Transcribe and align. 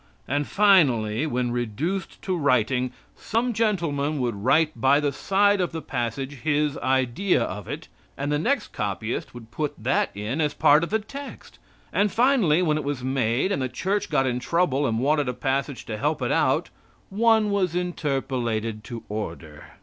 And 0.27 0.47
finally, 0.47 1.27
when 1.27 1.51
reduced 1.51 2.23
to 2.23 2.35
writing, 2.35 2.91
some 3.15 3.53
gentleman 3.53 4.19
would 4.19 4.33
write 4.33 4.71
by 4.81 4.99
the 4.99 5.11
side 5.11 5.61
of 5.61 5.73
the 5.73 5.81
passage 5.83 6.37
his 6.41 6.75
idea 6.79 7.43
of 7.43 7.67
it, 7.67 7.87
and 8.17 8.31
the 8.31 8.39
next 8.39 8.69
copyist 8.69 9.35
would 9.35 9.51
put 9.51 9.75
that 9.77 10.09
in 10.17 10.41
as 10.41 10.53
a 10.53 10.55
part 10.55 10.83
of 10.83 10.89
the 10.89 10.97
text. 10.97 11.59
And, 11.93 12.11
finally, 12.11 12.63
when 12.63 12.77
it 12.79 12.83
was 12.83 13.03
made, 13.03 13.51
and 13.51 13.61
the 13.61 13.69
Church 13.69 14.09
got 14.09 14.25
in 14.25 14.39
trouble, 14.39 14.87
and 14.87 14.97
wanted 14.97 15.29
a 15.29 15.33
passage 15.35 15.85
to 15.85 15.97
help 15.99 16.23
it 16.23 16.31
out, 16.31 16.71
one 17.11 17.51
was 17.51 17.75
interpolated 17.75 18.83
to 18.85 19.03
order. 19.07 19.73